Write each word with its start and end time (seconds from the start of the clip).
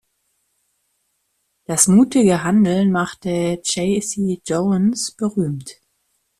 Das 1.65 1.85
mutige 1.87 2.41
Handeln 2.43 2.91
machte 2.91 3.61
Casey 3.63 4.41
Jones 4.43 5.11
berühmt. 5.11 5.79